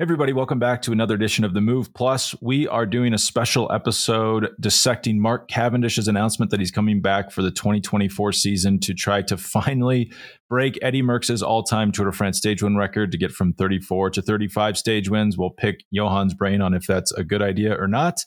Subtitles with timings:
[0.00, 2.32] Everybody, welcome back to another edition of the Move Plus.
[2.40, 7.42] We are doing a special episode dissecting Mark Cavendish's announcement that he's coming back for
[7.42, 10.12] the 2024 season to try to finally
[10.48, 14.22] break Eddie Merckx's all-time Tour de France stage win record to get from 34 to
[14.22, 15.36] 35 stage wins.
[15.36, 18.24] We'll pick Johan's brain on if that's a good idea or not,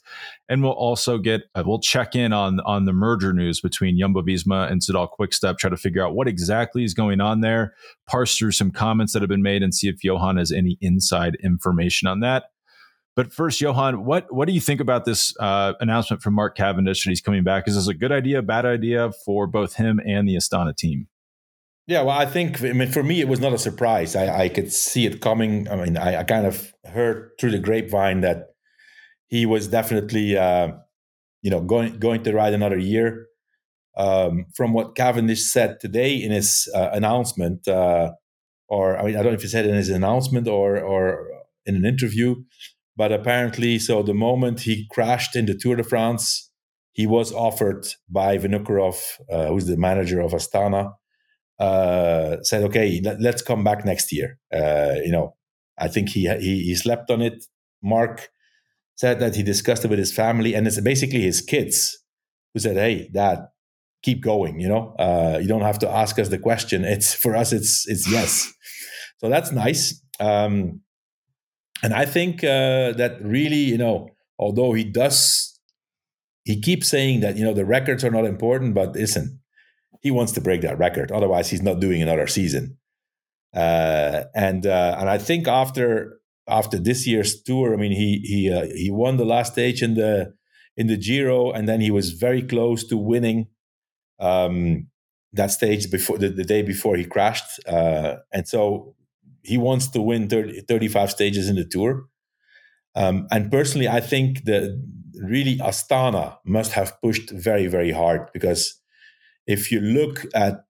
[0.47, 4.21] and we'll also get uh, we'll check in on on the merger news between Jumbo
[4.21, 7.73] Visma and Soudal Quickstep, try to figure out what exactly is going on there,
[8.07, 11.37] parse through some comments that have been made, and see if Johan has any inside
[11.43, 12.45] information on that.
[13.15, 17.03] But first, Johan, what what do you think about this uh, announcement from Mark Cavendish
[17.03, 17.67] that he's coming back?
[17.67, 21.07] Is this a good idea, bad idea for both him and the Astana team?
[21.87, 24.15] Yeah, well, I think I mean for me it was not a surprise.
[24.15, 25.67] I, I could see it coming.
[25.67, 28.49] I mean, I, I, kind of heard through the grapevine that
[29.27, 30.73] he was definitely, uh,
[31.41, 33.27] you know, going going to ride another year.
[33.97, 38.13] Um, from what Cavendish said today in his uh, announcement, uh,
[38.69, 41.27] or I mean, I don't know if he said in his announcement or or
[41.65, 42.35] in an interview,
[42.95, 46.49] but apparently, so the moment he crashed in the Tour de France,
[46.93, 48.95] he was offered by Vinokurov,
[49.29, 50.93] uh, who's the manager of Astana
[51.61, 55.35] uh, said, "Okay, let, us come back next year." Uh, you know,
[55.77, 57.45] I think he, he he slept on it.
[57.83, 58.29] Mark
[58.95, 61.99] said that he discussed it with his family, and it's basically his kids
[62.53, 63.39] who said, "Hey, Dad,
[64.01, 64.59] keep going.
[64.59, 66.83] You know, uh, you don't have to ask us the question.
[66.83, 67.53] It's for us.
[67.53, 68.51] It's it's yes."
[69.19, 70.01] so that's nice.
[70.19, 70.81] Um,
[71.83, 74.09] and I think uh, that really, you know,
[74.39, 75.59] although he does,
[76.43, 79.40] he keeps saying that you know the records are not important, but listen,
[80.01, 81.11] he wants to break that record.
[81.11, 82.77] Otherwise, he's not doing another season.
[83.53, 88.51] Uh, and uh, and I think after after this year's tour, I mean, he he
[88.51, 90.33] uh, he won the last stage in the
[90.77, 93.47] in the Giro, and then he was very close to winning
[94.19, 94.87] um,
[95.33, 97.59] that stage before the, the, day before he crashed.
[97.67, 98.95] Uh, and so
[99.43, 102.05] he wants to win 30, 35 stages in the tour.
[102.95, 104.81] Um, and personally, I think that
[105.15, 108.80] really Astana must have pushed very, very hard because
[109.51, 110.65] if you look at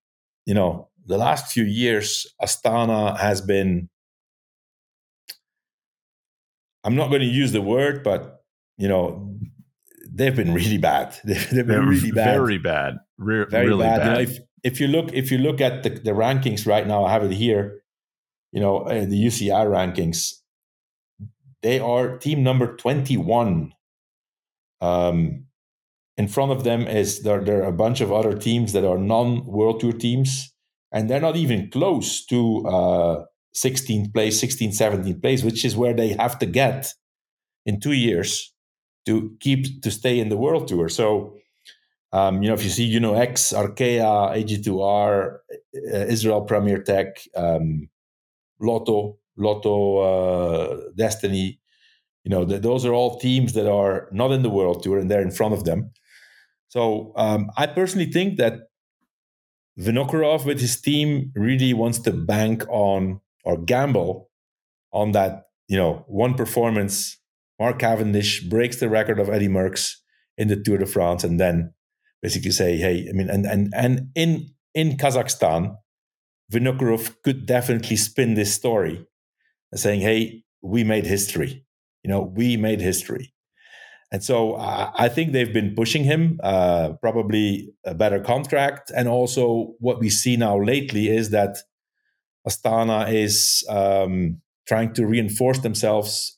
[0.46, 3.90] you know the last few years astana has been
[6.84, 8.44] i'm not going to use the word but
[8.78, 9.36] you know
[10.14, 11.16] they've been really bad.
[11.24, 12.98] They've, they've been really bad very bad.
[13.18, 14.06] Re- very really bad, bad.
[14.06, 17.04] You know, if, if you look if you look at the, the rankings right now
[17.06, 17.82] i have it here
[18.52, 20.34] you know uh, the uci rankings
[21.62, 23.74] they are team number 21
[24.82, 25.46] um
[26.18, 28.98] in front of them is there, there are a bunch of other teams that are
[28.98, 30.54] non World Tour teams,
[30.92, 35.94] and they're not even close to uh, 16th place, 16th, 17th place, which is where
[35.94, 36.94] they have to get
[37.66, 38.54] in two years
[39.06, 40.90] to keep to stay in the World Tour.
[40.90, 41.36] So,
[42.12, 47.90] um, you know, if you see Uno-X, Arkea, AG2R, uh, Israel Premier Tech, um,
[48.60, 51.60] Lotto, Lotto, uh, Destiny,
[52.24, 55.22] you know, those are all teams that are not in the World Tour and they're
[55.22, 55.92] in front of them.
[56.72, 58.70] So um, I personally think that
[59.78, 64.30] Vinokurov with his team really wants to bank on or gamble
[64.94, 67.18] on that, you know, one performance.
[67.60, 69.96] Mark Cavendish breaks the record of Eddie Merckx
[70.38, 71.74] in the Tour de France, and then
[72.22, 75.76] basically say, hey, I mean, and and and in in Kazakhstan,
[76.54, 79.06] Vinokurov could definitely spin this story,
[79.76, 81.66] saying, hey, we made history.
[82.02, 83.34] You know, we made history.
[84.12, 88.92] And so uh, I think they've been pushing him, uh, probably a better contract.
[88.96, 91.58] And also, what we see now lately is that
[92.48, 96.38] Astana is um, trying to reinforce themselves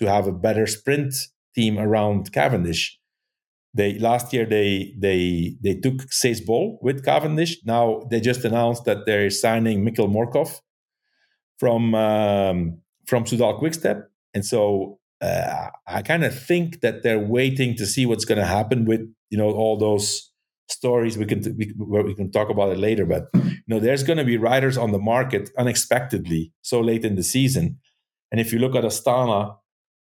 [0.00, 1.14] to have a better sprint
[1.54, 2.98] team around Cavendish.
[3.74, 7.56] They last year they they they took Cees Bol with Cavendish.
[7.64, 10.60] Now they just announced that they're signing Mikkel Morkov
[11.58, 17.76] from um, from Soudal Quickstep, and so uh, I kind of think that they're waiting
[17.76, 20.30] to see what's going to happen with you know all those
[20.68, 21.16] stories.
[21.16, 21.72] We can we,
[22.02, 24.90] we can talk about it later, but you know there's going to be riders on
[24.90, 27.78] the market unexpectedly so late in the season,
[28.32, 29.56] and if you look at Astana,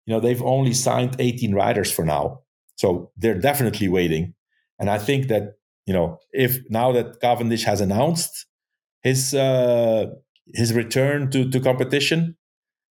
[0.07, 2.41] you know they've only signed 18 riders for now,
[2.77, 4.35] so they're definitely waiting.
[4.79, 8.47] And I think that you know if now that Cavendish has announced
[9.03, 10.07] his uh,
[10.47, 12.39] his return to to competition,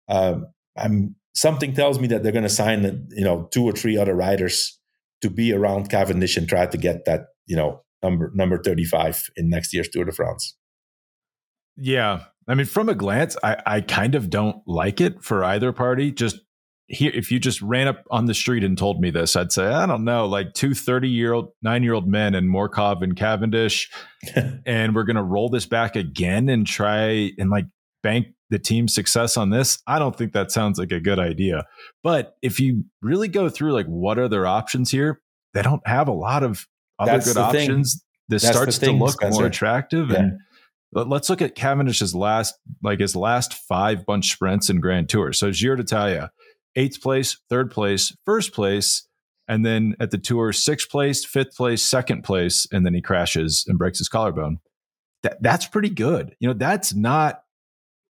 [0.07, 0.35] uh,
[0.77, 4.15] I'm something tells me that they're going to sign, you know, two or three other
[4.15, 4.79] riders
[5.21, 9.49] to be around Cavendish and try to get that, you know, number number 35 in
[9.49, 10.55] next year's Tour de France.
[11.75, 12.25] Yeah.
[12.47, 16.11] I mean, from a glance, I, I kind of don't like it for either party.
[16.11, 16.41] Just
[16.87, 19.65] here, if you just ran up on the street and told me this, I'd say,
[19.65, 23.15] I don't know, like two 30 year old, nine year old men and Morkov and
[23.15, 23.89] Cavendish.
[24.65, 27.65] and we're going to roll this back again and try and like
[28.03, 31.65] bank the team's success on this, I don't think that sounds like a good idea.
[32.03, 35.21] But if you really go through like what are their options here,
[35.53, 36.67] they don't have a lot of
[36.99, 37.93] other That's good options.
[37.93, 38.01] Thing.
[38.29, 39.39] This That's starts thing, to look Spencer.
[39.39, 40.09] more attractive.
[40.09, 40.17] Yeah.
[40.19, 40.39] And
[40.93, 45.33] let's look at Cavendish's last, like his last five bunch sprints in Grand Tour.
[45.33, 46.31] So Giro d'Italia,
[46.75, 49.07] eighth place, third place, first place,
[49.47, 53.65] and then at the tour, sixth place, fifth place, second place, and then he crashes
[53.67, 54.59] and breaks his collarbone.
[55.23, 56.35] That, that's pretty good.
[56.39, 57.42] You know, that's not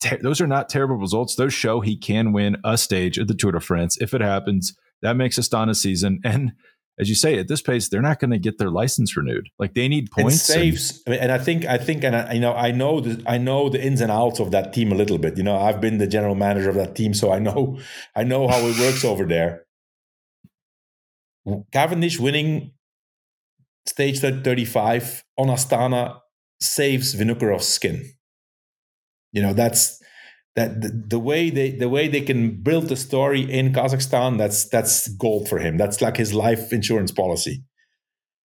[0.01, 1.35] ter- those are not terrible results.
[1.35, 4.75] Those show he can win a stage at the Tour de France if it happens.
[5.01, 6.19] That makes Astana season.
[6.23, 6.53] And
[6.99, 9.49] as you say, at this pace, they're not going to get their license renewed.
[9.59, 10.49] Like they need points.
[10.49, 13.23] It saves, and, and I think, I think, and I, you know, I know, the,
[13.29, 15.37] I know the ins and outs of that team a little bit.
[15.37, 17.79] You know, I've been the general manager of that team, so I know,
[18.15, 19.65] I know how it works over there.
[21.71, 22.71] Cavendish winning
[23.85, 26.19] stage 35 on Astana
[26.59, 28.11] saves Vinokurov's skin.
[29.37, 30.01] You know, that's
[30.55, 34.67] that the, the, way they the way they can build the story in Kazakhstan, that's
[34.67, 35.77] that's gold for him.
[35.77, 37.63] That's like his life insurance policy.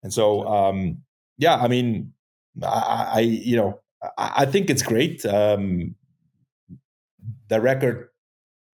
[0.03, 0.99] And so um
[1.39, 2.13] yeah, I mean
[2.63, 3.81] I, I you know
[4.19, 5.25] I, I, think it's great.
[5.25, 5.95] Um
[7.49, 8.09] the record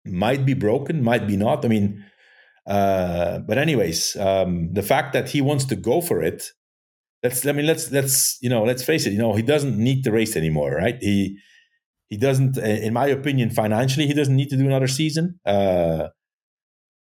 [0.05, 1.65] might be broken, might be not.
[1.65, 2.05] I mean,
[2.67, 6.51] uh, but anyways, um, the fact that he wants to go for it,
[7.23, 10.03] let's I mean let's let's you know let's face it, you know he doesn't need
[10.03, 10.97] the race anymore, right?
[11.01, 11.39] He
[12.09, 15.39] he doesn't, in my opinion, financially he doesn't need to do another season.
[15.45, 16.09] Uh,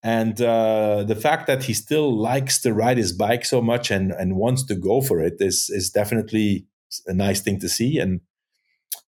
[0.04, 4.12] and uh, the fact that he still likes to ride his bike so much and
[4.12, 6.66] and wants to go for it is is definitely
[7.08, 7.98] a nice thing to see.
[7.98, 8.22] And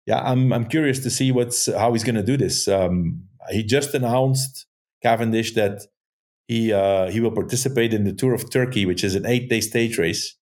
[0.06, 2.66] yeah, I'm I'm curious to see what's how he's going to do this.
[2.66, 4.66] Um, he just announced
[5.02, 5.82] Cavendish that
[6.48, 9.60] he uh, he will participate in the Tour of Turkey, which is an eight day
[9.60, 10.36] stage race.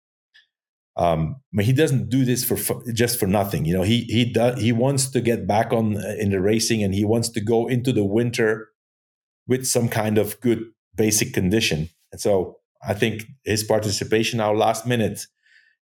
[0.99, 2.57] Um, but he doesn't do this for
[2.93, 3.65] just for nothing.
[3.65, 6.83] You know, he he does he wants to get back on uh, in the racing,
[6.83, 8.69] and he wants to go into the winter
[9.47, 10.65] with some kind of good
[10.97, 11.89] basic condition.
[12.11, 12.57] And so
[12.87, 15.21] I think his participation now last minute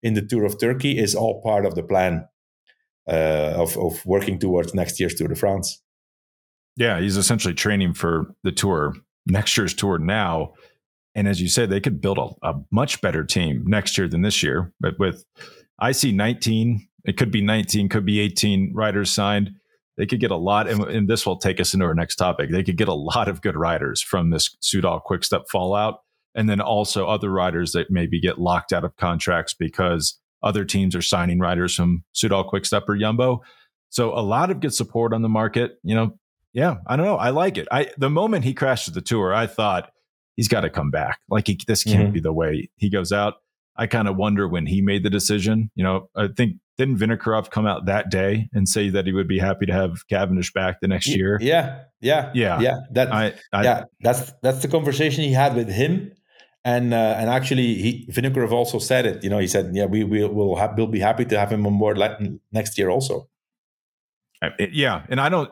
[0.01, 2.27] in the Tour of Turkey is all part of the plan
[3.07, 5.79] uh, of of working towards next year's Tour de France.
[6.75, 8.95] Yeah, he's essentially training for the tour
[9.27, 10.53] next year's tour now.
[11.15, 14.21] And as you said, they could build a, a much better team next year than
[14.21, 14.73] this year.
[14.79, 15.23] But with,
[15.79, 19.51] I see 19, it could be 19, could be 18 riders signed.
[19.97, 22.49] They could get a lot, and, and this will take us into our next topic.
[22.49, 25.99] They could get a lot of good riders from this Soudal Quickstep fallout,
[26.33, 30.95] and then also other riders that maybe get locked out of contracts because other teams
[30.95, 33.43] are signing riders from Soudal Quickstep or Jumbo.
[33.89, 35.77] So a lot of good support on the market.
[35.83, 36.17] You know,
[36.53, 37.17] yeah, I don't know.
[37.17, 37.67] I like it.
[37.71, 39.91] I the moment he crashed the tour, I thought
[40.35, 41.19] he's got to come back.
[41.29, 42.13] Like he, this can't mm-hmm.
[42.13, 43.35] be the way he goes out.
[43.75, 45.71] I kind of wonder when he made the decision.
[45.75, 49.27] You know, I think didn't Vinokurov come out that day and say that he would
[49.27, 51.37] be happy to have Cavendish back the next year?
[51.41, 52.77] Yeah, yeah, yeah, yeah.
[52.91, 56.11] That, I, I, yeah, that's that's the conversation he had with him,
[56.63, 59.23] and uh, and actually, he Vinokurov also said it.
[59.23, 61.65] You know, he said, "Yeah, we we will have, we'll be happy to have him
[61.65, 61.99] on board
[62.51, 63.27] next year also."
[64.59, 65.51] Yeah, and I don't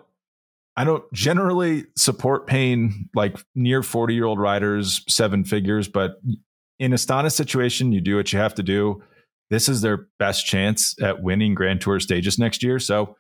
[0.82, 6.20] I don't generally support paying like near 40 year old riders seven figures, but
[6.80, 9.04] in Astana's situation, you do what you have to do.
[9.52, 12.80] This is their best chance at winning Grand Tour stages next year.
[12.80, 13.16] So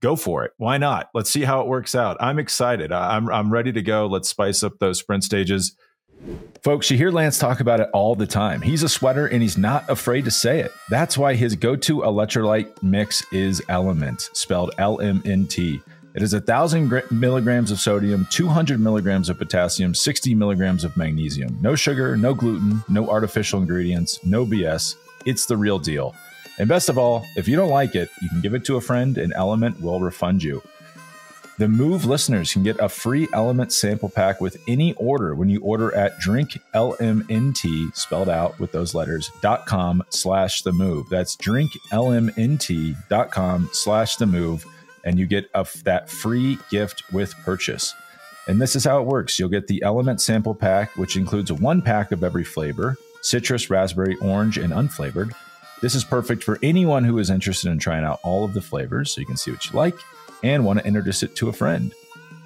[0.00, 0.52] go for it.
[0.56, 1.10] Why not?
[1.12, 2.16] Let's see how it works out.
[2.20, 2.90] I'm excited.
[2.90, 4.06] I'm, I'm ready to go.
[4.06, 5.76] Let's spice up those sprint stages.
[6.64, 8.62] Folks, you hear Lance talk about it all the time.
[8.62, 10.72] He's a sweater and he's not afraid to say it.
[10.88, 15.82] That's why his go to electrolyte mix is Element, spelled L M N T.
[16.18, 21.56] It is 1,000 milligrams of sodium, 200 milligrams of potassium, 60 milligrams of magnesium.
[21.60, 24.96] No sugar, no gluten, no artificial ingredients, no BS.
[25.26, 26.16] It's the real deal.
[26.58, 28.80] And best of all, if you don't like it, you can give it to a
[28.80, 30.60] friend and Element will refund you.
[31.58, 35.60] The Move listeners can get a free Element sample pack with any order when you
[35.60, 41.08] order at drinklmnt, spelled out with those letters, dot com slash the move.
[41.10, 44.66] That's drinklmnt.com slash the move
[45.08, 47.94] and you get a, that free gift with purchase.
[48.46, 51.80] And this is how it works you'll get the Element Sample Pack, which includes one
[51.80, 55.32] pack of every flavor citrus, raspberry, orange, and unflavored.
[55.80, 59.10] This is perfect for anyone who is interested in trying out all of the flavors
[59.10, 59.96] so you can see what you like
[60.44, 61.92] and want to introduce it to a friend.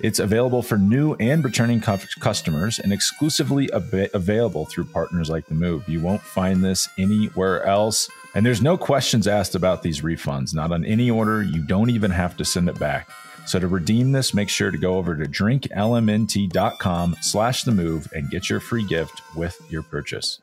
[0.03, 5.89] It's available for new and returning customers and exclusively available through partners like The Move.
[5.89, 8.11] You won't find this anywhere else.
[8.35, 11.43] And there's no questions asked about these refunds, not on any order.
[11.43, 13.09] You don't even have to send it back.
[13.47, 18.29] So to redeem this, make sure to go over to drinklmnt.com slash the move and
[18.29, 20.41] get your free gift with your purchase.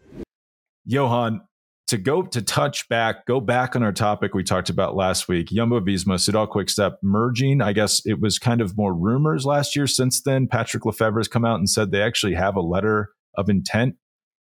[0.85, 1.41] Johan,
[1.89, 5.47] to go to touch back, go back on our topic we talked about last week,
[5.47, 7.63] Jumbo Visma, Soudal Quickstep merging.
[7.63, 9.87] I guess it was kind of more rumors last year.
[9.87, 13.49] Since then, Patrick Lefevere has come out and said they actually have a letter of
[13.49, 13.95] intent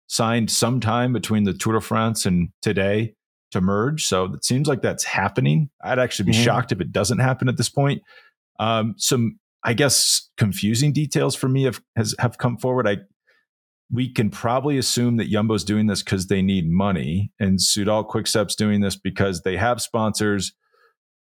[0.06, 3.16] signed sometime between the Tour de France and today
[3.50, 4.06] to merge.
[4.06, 5.72] So it seems like that's happening.
[5.84, 6.44] I'd actually be mm-hmm.
[6.44, 8.04] shocked if it doesn't happen at this point.
[8.60, 12.88] Um, some, I guess, confusing details for me have has have come forward.
[12.88, 12.98] I
[13.92, 18.56] we can probably assume that Jumbo's doing this because they need money, and Soudal Quickstep's
[18.56, 20.54] doing this because they have sponsors,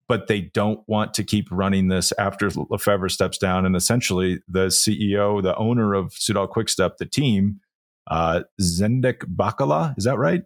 [0.07, 3.65] but they don't want to keep running this after Lefevere steps down.
[3.65, 7.59] And essentially, the CEO, the owner of Soudal Quickstep, the team,
[8.07, 10.43] uh, Zdenek Bakala, is that right?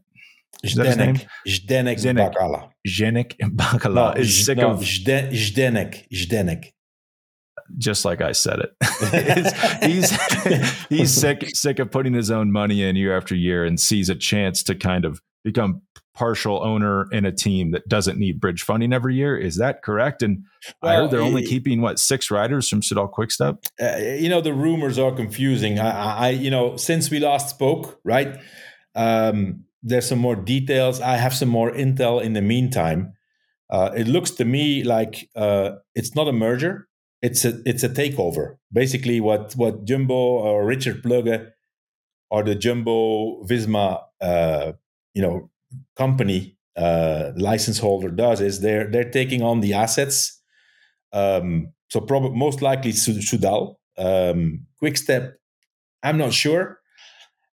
[0.63, 1.19] Is that his name?
[1.47, 2.71] Zdenek Bakala.
[2.87, 6.07] Zdenek Bakala no, is sick no, of Zdenek.
[6.11, 6.71] Zdenek
[7.77, 9.83] just like I said it.
[9.83, 14.09] he's he's sick sick of putting his own money in year after year and sees
[14.09, 15.81] a chance to kind of become
[16.17, 19.37] partial owner in a team that doesn't need bridge funding every year.
[19.37, 20.23] Is that correct?
[20.23, 20.43] And
[20.81, 23.63] well, I heard they're only keeping what six riders from Soudal Quickstep.
[23.79, 25.79] Uh, you know the rumors are confusing.
[25.79, 28.39] I, I, you know since we last spoke, right?
[28.95, 30.99] Um, there's some more details.
[30.99, 33.13] I have some more intel in the meantime.
[33.69, 36.87] Uh, it looks to me like uh, it's not a merger
[37.21, 38.57] it's a it's a takeover.
[38.71, 41.51] Basically, what what Jumbo or Richard Plugge
[42.29, 44.73] or the Jumbo Visma uh,
[45.13, 45.49] you know
[45.95, 50.41] company uh, license holder does is they're they're taking on the assets.
[51.13, 55.33] Um, so probably most likely Soudal, um, Quickstep.
[56.03, 56.79] I'm not sure.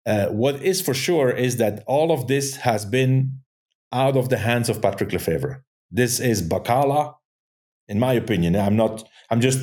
[0.06, 3.40] Uh, what is for sure is that all of this has been
[3.92, 5.64] out of the hands of Patrick Lefevere.
[5.92, 7.16] This is Bakala
[7.88, 8.56] in my opinion.
[8.56, 9.04] I'm not.
[9.30, 9.60] I'm just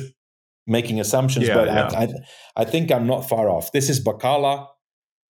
[0.67, 1.89] making assumptions, yeah, but yeah.
[1.93, 2.13] I, I,
[2.57, 3.71] I, think I'm not far off.
[3.71, 4.67] This is Bakala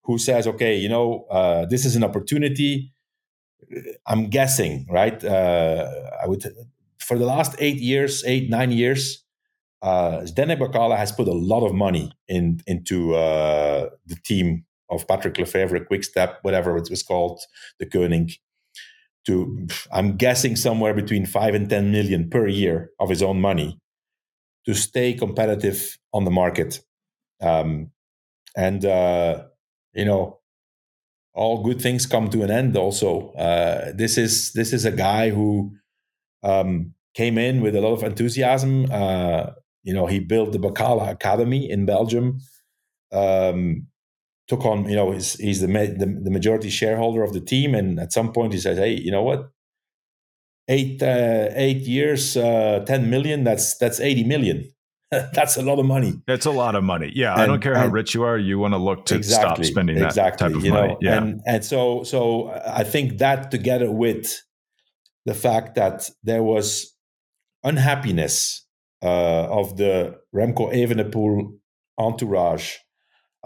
[0.04, 2.92] who says, "Okay, you know, uh, this is an opportunity."
[4.06, 5.22] I'm guessing, right?
[5.24, 5.90] Uh,
[6.22, 6.44] I would
[6.98, 9.24] for the last eight years, eight nine years,
[9.82, 15.06] uh, Zdenek Bakala has put a lot of money in into uh, the team of
[15.08, 17.40] Patrick Lefevere, Quick Step, whatever it was called,
[17.82, 18.38] Deceuninck
[19.26, 23.78] to i'm guessing somewhere between 5 and 10 million per year of his own money
[24.66, 26.80] to stay competitive on the market.
[27.40, 27.92] Um,
[28.56, 29.44] and uh,
[29.94, 30.40] you know
[31.34, 33.30] all good things come to an end also.
[33.32, 35.72] Uh, this is this is a guy who
[36.42, 38.86] um, came in with a lot of enthusiasm.
[38.90, 39.50] Uh,
[39.82, 42.40] you know he built the bakala academy in belgium.
[43.12, 43.86] Um,
[44.48, 47.98] took on, you know, he's, he's the, the, the majority shareholder of the team, and
[47.98, 49.50] at some point he says, "Hey, you know what?
[50.68, 53.44] Eight uh, eight years, uh, ten million.
[53.44, 54.70] That's that's eighty million.
[55.10, 56.14] that's a lot of money.
[56.26, 57.12] That's a lot of money.
[57.14, 58.36] Yeah, and, I don't care how rich you are.
[58.36, 60.88] You want to look to exactly, stop spending that exactly, type of money.
[60.88, 64.42] Know, yeah, and and so so I think that together with
[65.24, 66.92] the fact that there was
[67.62, 68.64] unhappiness
[69.02, 71.58] uh, of the Remco Evenepoel
[71.98, 72.76] entourage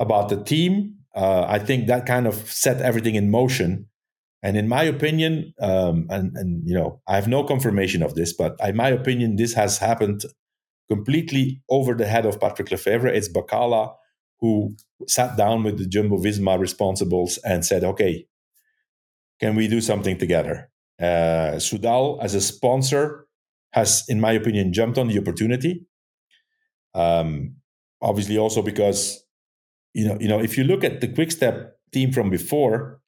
[0.00, 0.97] about the team.
[1.14, 3.87] Uh, I think that kind of set everything in motion.
[4.42, 8.33] And in my opinion, um, and, and you know, I have no confirmation of this,
[8.33, 10.25] but in my opinion, this has happened
[10.88, 13.14] completely over the head of Patrick Lefevere.
[13.14, 13.95] It's Bakala
[14.40, 14.75] who
[15.07, 18.26] sat down with the Jumbo Visma responsibles and said, okay,
[19.38, 20.71] can we do something together?
[20.99, 23.26] Uh, Soudal, as a sponsor,
[23.73, 25.87] has, in my opinion, jumped on the opportunity.
[26.95, 27.57] Um,
[28.00, 29.23] obviously, also because
[29.94, 33.00] you know, you know, if you look at the Quickstep team from before,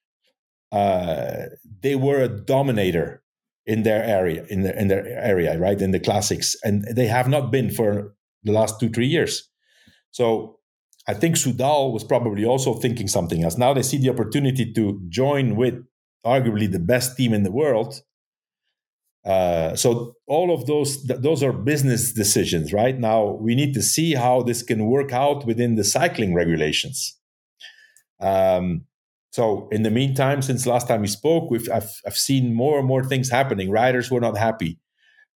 [0.73, 1.47] uh,
[1.83, 3.23] they were a dominator
[3.67, 7.29] in their area, in their in their area, right, in the classics, and they have
[7.29, 9.49] not been for the last two three years.
[10.11, 10.59] So
[11.09, 13.59] I think Soudal was probably also thinking something else.
[13.59, 15.75] Now they see the opportunity to join with
[16.25, 18.01] arguably the best team in the world.
[19.25, 22.99] Uh, so all of those th- those are business decisions, right?
[22.99, 27.19] Now we need to see how this can work out within the cycling regulations.
[28.21, 28.85] Um,
[29.31, 32.87] so in the meantime, since last time we spoke, we've I've, I've seen more and
[32.87, 33.71] more things happening.
[33.71, 34.79] Riders were not happy.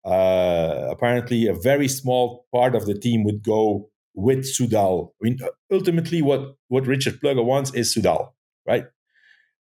[0.04, 5.10] Uh, apparently, a very small part of the team would go with Soudal.
[5.20, 5.38] I mean,
[5.70, 8.32] ultimately, what what Richard Plugge wants is Soudal,
[8.66, 8.84] right?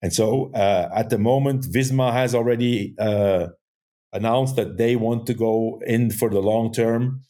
[0.02, 3.48] And so uh, at the moment, Visma has already uh,
[4.14, 7.22] announced that they want to go in for the long term.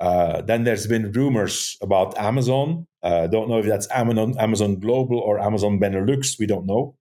[0.00, 2.86] Uh, then there's been rumors about Amazon.
[3.02, 6.38] I uh, don't know if that's Amazon, Amazon Global or Amazon Benelux.
[6.38, 6.96] We don't know,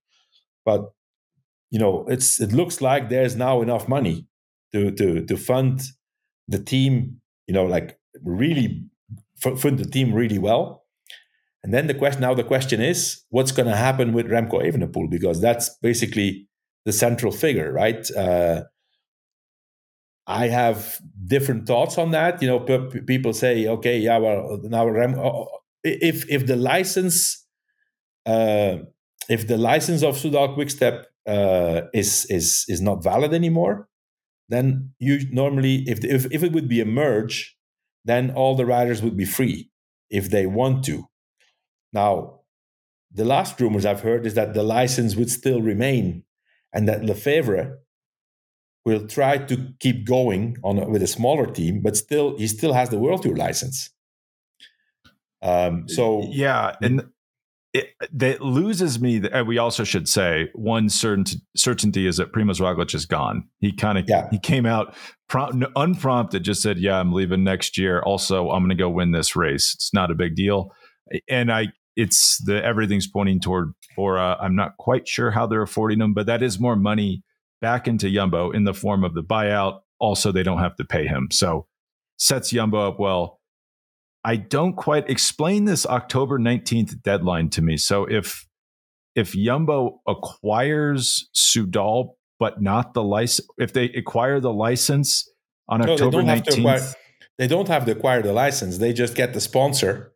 [0.65, 0.91] but
[1.71, 4.27] you know, it's it looks like there's now enough money
[4.73, 5.81] to to to fund
[6.47, 7.21] the team.
[7.47, 8.83] You know, like really
[9.39, 10.85] fund the team really well.
[11.63, 15.09] And then the question now the question is, what's going to happen with Remco Evenepoel
[15.09, 16.47] because that's basically
[16.85, 18.09] the central figure, right?
[18.11, 18.63] Uh,
[20.31, 22.41] I have different thoughts on that.
[22.41, 25.19] You know, p- people say, okay, yeah, well, now Rem-
[25.83, 27.45] if if the license,
[28.25, 28.77] uh,
[29.29, 33.89] if the license of Soudal Quickstep uh, is is is not valid anymore,
[34.49, 37.57] then you normally, if, if if it would be a merge,
[38.05, 39.69] then all the riders would be free
[40.09, 41.05] if they want to.
[41.93, 42.41] Now,
[43.11, 46.23] the last rumors I've heard is that the license would still remain
[46.73, 47.79] and that Lefevere
[48.85, 52.89] will try to keep going on with a smaller team, but still he still has
[52.89, 53.89] the World Tour license.
[55.41, 57.09] Um, so yeah, and
[57.73, 59.21] it, that loses me.
[59.45, 63.47] We also should say one certain certainty is that Primoz Roglic is gone.
[63.59, 64.27] He kind of yeah.
[64.29, 64.95] he came out
[65.29, 68.01] prompt, unprompted, just said, "Yeah, I'm leaving next year.
[68.01, 69.73] Also, I'm going to go win this race.
[69.73, 70.73] It's not a big deal."
[71.29, 74.37] And I it's the everything's pointing toward Bora.
[74.39, 77.23] I'm not quite sure how they're affording them, but that is more money
[77.61, 79.81] back into Jumbo in the form of the buyout.
[79.99, 81.67] Also, they don't have to pay him, so
[82.17, 83.39] sets Jumbo up well.
[84.23, 87.77] I don't quite explain this October 19th deadline to me.
[87.77, 88.47] So if
[89.15, 95.29] if Jumbo acquires Soudal but not the license, if they acquire the license
[95.67, 96.93] on no, October 19th, acquire,
[97.37, 98.77] they don't have to acquire the license.
[98.77, 100.13] They just get the sponsor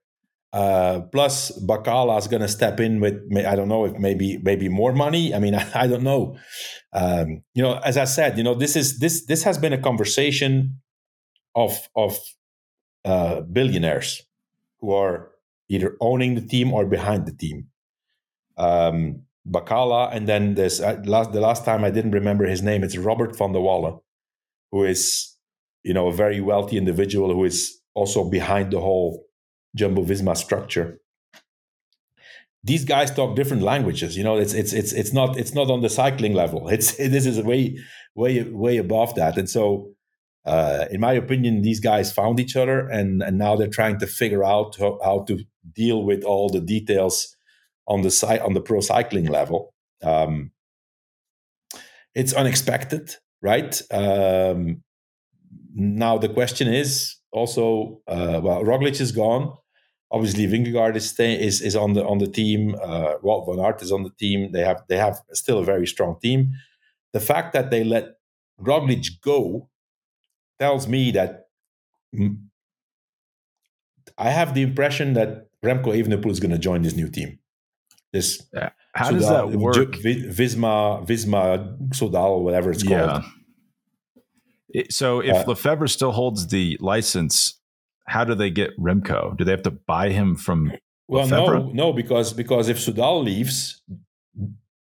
[0.53, 4.69] uh, plus, Bakala is going to step in with I don't know if maybe maybe
[4.69, 5.33] more money.
[5.33, 6.37] I mean, I, I don't know.
[6.93, 9.81] Um, you know, as I said, you know, this is this this has been a
[9.81, 10.81] conversation
[11.55, 12.17] of of
[13.03, 14.23] uh, billionaires
[14.79, 15.31] who are
[15.69, 17.67] either owning the team or behind the team.
[18.57, 22.83] Um, Bakala, and then there's uh, last the last time I didn't remember his name.
[22.83, 23.99] It's Robert van der Wallen,
[24.71, 25.35] who is
[25.83, 29.24] you know a very wealthy individual who is also behind the whole
[29.75, 30.99] Jumbo Visma structure.
[32.63, 34.17] These guys talk different languages.
[34.17, 36.67] You know, it's it's it's it's not it's not on the cycling level.
[36.75, 37.77] It's this is way
[38.15, 39.37] way way above that.
[39.37, 39.91] And so,
[40.45, 44.07] uh, in my opinion, these guys found each other, and and now they're trying to
[44.07, 45.43] figure out how, how to
[45.75, 47.35] deal with all the details
[47.87, 49.73] on the site on the pro cycling level.
[50.01, 50.51] Um,
[52.15, 53.79] it's unexpected, right?
[53.91, 54.81] Um,
[55.75, 59.55] now the question is also, uh, well, Roglic is gone.
[60.11, 62.75] Obviously, Vingegaard is stay, is is on the on the team.
[62.75, 64.51] Uh, Wout van Aert is on the team.
[64.51, 66.53] They have they have still a very strong team.
[67.11, 68.17] The fact that they let
[68.61, 69.69] Roglic go
[70.59, 71.47] tells me that
[74.17, 77.39] I have the impression that Remco Evenepoel is going to join this new team.
[78.13, 78.69] This yeah.
[78.93, 79.75] how Soudal, does that work?
[79.75, 82.99] Visma, Visma, Soudal, whatever it's called.
[82.99, 83.21] Yeah.
[84.69, 87.59] It, so if uh, Lefevere still holds the license,
[88.07, 89.35] how do they get Remco?
[89.37, 90.71] Do they have to buy him from?
[91.07, 91.65] Well, Lefevere?
[91.65, 93.81] no, no, because because if Soudal leaves,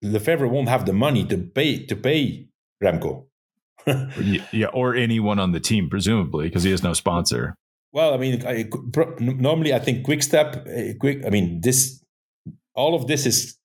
[0.03, 2.47] Lefevere won't have the money to pay to pay
[2.83, 3.25] Remco.
[4.51, 7.55] yeah, or anyone on the team, presumably, because he has no sponsor.
[7.93, 8.69] Well, I mean, I,
[9.19, 11.25] normally I think Quickstep, uh, quick.
[11.25, 12.03] I mean, this
[12.73, 13.57] all of this is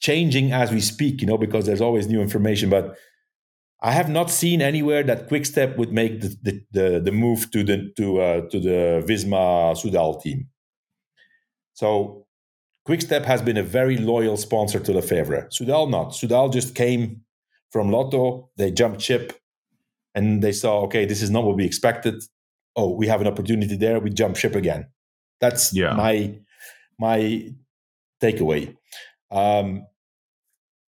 [0.00, 2.70] changing as we speak, you know, because there's always new information.
[2.70, 2.96] But
[3.80, 7.62] I have not seen anywhere that Quickstep would make the the, the, the move to
[7.62, 10.48] the to uh, to the Visma Soudal team.
[11.74, 12.26] So
[12.84, 15.48] Quickstep has been a very loyal sponsor to Lefevere.
[15.50, 16.10] Soudal not.
[16.10, 17.22] Soudal just came
[17.70, 18.50] from Lotto.
[18.56, 19.38] They jumped ship,
[20.14, 22.14] and they saw okay, this is not what we expected.
[22.74, 24.00] Oh, we have an opportunity there.
[24.00, 24.88] We jump ship again.
[25.40, 25.92] That's yeah.
[25.92, 26.38] my
[26.98, 27.52] my
[28.20, 28.76] takeaway.
[29.30, 29.86] Um,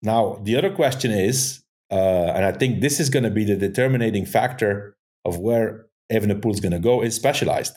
[0.01, 1.60] now the other question is
[1.91, 6.53] uh, and I think this is going to be the determining factor of where Evenepoel
[6.53, 7.75] is going to go is Specialized.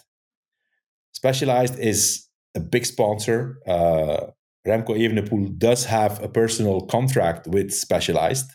[1.12, 3.59] Specialized is a big sponsor.
[3.66, 4.29] Uh,
[4.66, 8.50] Remco Evenepoel does have a personal contract with Specialized.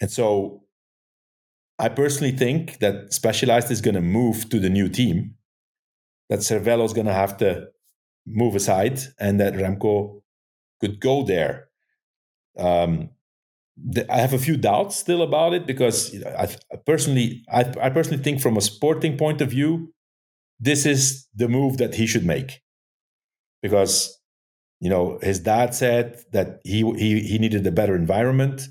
[0.00, 0.64] And so
[1.78, 5.34] I personally think that Specialized is going to move to the new team,
[6.28, 7.68] that Cervelo is going to have to
[8.26, 10.20] move aside, and that Remco
[10.80, 11.68] could go there.
[12.58, 13.10] Um,
[14.10, 18.22] I have a few doubts still about it because I, I, personally, I, I, personally
[18.22, 19.92] think from a sporting point of view,
[20.58, 22.60] this is the move that he should make,
[23.62, 24.18] because
[24.80, 28.62] you know his dad said that he he he needed a better environment.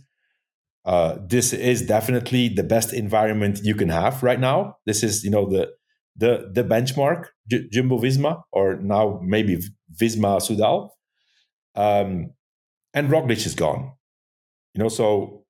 [0.86, 4.76] Uh, this is definitely the best environment you can have right now.
[4.86, 5.70] This is you know the
[6.17, 9.60] the the benchmark J- Jumbo Visma or now maybe
[9.96, 10.89] Visma Soudal,
[11.76, 12.34] um,
[12.93, 13.93] and Roglic is gone
[14.77, 15.43] you know, so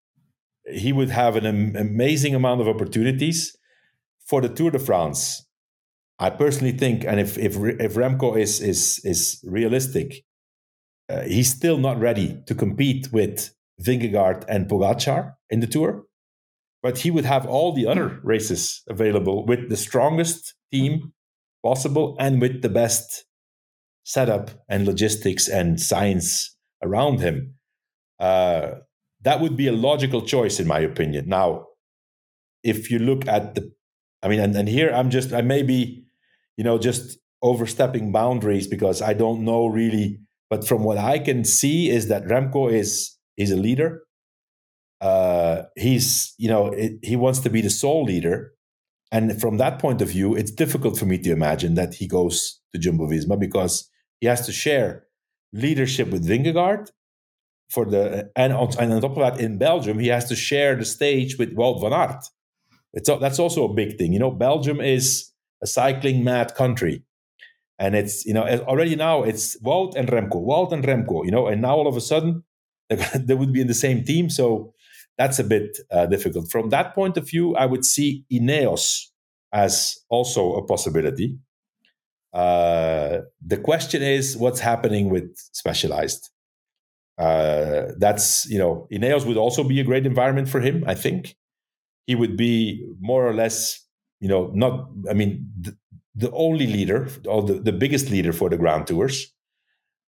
[0.71, 3.57] he would have an amazing amount of opportunities
[4.25, 5.45] for the Tour de France.
[6.17, 10.23] I personally think, and if if if Remco is is is realistic,
[11.09, 16.05] uh, he's still not ready to compete with Vingegaard and Pogacar in the tour,
[16.81, 21.11] but he would have all the other races available with the strongest team
[21.63, 23.25] possible and with the best
[24.05, 27.55] setup and logistics and science around him.
[28.19, 28.86] Uh,
[29.27, 31.27] that would be a logical choice, in my opinion.
[31.27, 31.65] Now,
[32.63, 33.73] if you look at the,
[34.23, 36.05] I mean, and, and here I'm just, I may be,
[36.55, 40.19] you know, just overstepping boundaries because I don't know really.
[40.49, 44.03] But from what I can see, is that Remco is is a leader.
[45.01, 48.53] Uh, he's, you know, it, he wants to be the sole leader,
[49.11, 52.61] and from that point of view, it's difficult for me to imagine that he goes
[52.71, 53.89] to Jumbo Visma because
[54.21, 55.03] he has to share
[55.51, 56.91] leadership with Vingegaard
[57.69, 60.75] for the and on, and on top of that, in Belgium, he has to share
[60.75, 62.23] the stage with Wout van Aert.
[62.93, 64.13] It's that's also a big thing.
[64.13, 67.03] You know, Belgium is a cycling mad country,
[67.77, 71.25] and it's you know already now it's Wout and Remco, Wout and Remco.
[71.25, 72.43] You know, and now all of a sudden
[72.89, 74.73] they would be in the same team, so
[75.17, 76.49] that's a bit uh, difficult.
[76.49, 79.07] From that point of view, I would see Ineos
[79.51, 81.37] as also a possibility.
[82.33, 86.29] Uh, the question is what's happening with Specialized.
[87.17, 90.83] Uh, that's you know Ineos would also be a great environment for him.
[90.85, 91.35] I think
[92.05, 93.83] he would be more or less
[94.19, 95.75] you know not I mean the,
[96.15, 99.33] the only leader or the, the biggest leader for the Grand Tours.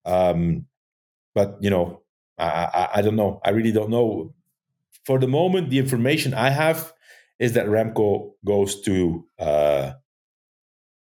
[0.06, 0.68] Um,
[1.34, 2.02] but you know
[2.38, 3.42] I, I, I don't know.
[3.44, 4.34] I really don't know.
[5.06, 6.94] For the moment, the information I have
[7.40, 9.94] is that Remco goes to uh,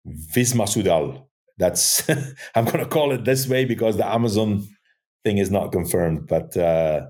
[0.07, 1.27] Visma Soudal.
[1.59, 2.09] That's
[2.55, 4.67] I'm going to call it this way because the Amazon
[5.25, 6.27] thing is not confirmed.
[6.27, 7.07] But uh,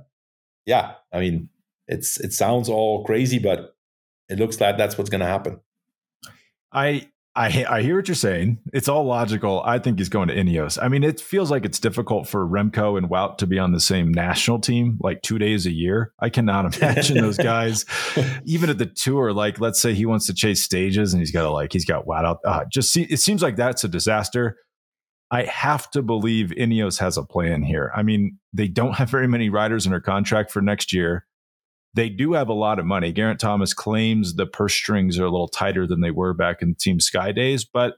[0.67, 1.49] yeah, I mean,
[1.89, 3.77] it's it sounds all crazy, but
[4.29, 5.61] it looks like that's what's going to happen.
[6.73, 8.59] I I I hear what you're saying.
[8.73, 9.63] It's all logical.
[9.65, 10.79] I think he's going to Ineos.
[10.81, 13.81] I mean, it feels like it's difficult for Remco and Wout to be on the
[13.81, 16.13] same national team like two days a year.
[16.21, 17.87] I cannot imagine those guys,
[18.45, 19.33] even at the tour.
[19.33, 22.07] Like, let's say he wants to chase stages and he's got to like he's got
[22.07, 22.39] Wout out.
[22.45, 24.57] Uh, just see, it seems like that's a disaster.
[25.33, 27.91] I have to believe Ineos has a plan here.
[27.97, 31.27] I mean, they don't have very many riders under contract for next year.
[31.95, 33.13] They do have a lot of money.
[33.13, 36.75] Geraint Thomas claims the purse strings are a little tighter than they were back in
[36.75, 37.95] Team Sky days, but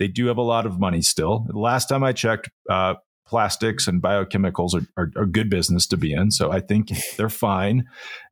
[0.00, 1.46] they do have a lot of money still.
[1.52, 2.94] Last time I checked, uh,
[3.26, 6.32] plastics and biochemicals are, are, are good business to be in.
[6.32, 7.84] So I think they're fine.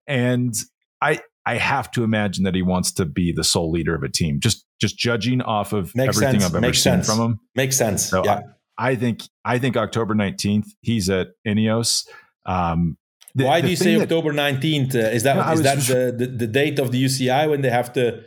[0.09, 0.55] And
[1.01, 4.09] I I have to imagine that he wants to be the sole leader of a
[4.09, 4.41] team.
[4.41, 6.45] Just just judging off of Makes everything sense.
[6.45, 7.07] I've ever Makes seen sense.
[7.07, 7.41] from him.
[7.55, 8.07] Makes sense.
[8.07, 8.41] So yeah.
[8.79, 12.07] I, I, think I think October 19th, he's at Ineos.
[12.47, 12.97] Um,
[13.35, 14.95] the, Why do you say that, October 19th?
[14.95, 17.71] Uh, is that no, is that the, the, the, date of the UCI when they
[17.71, 18.25] have to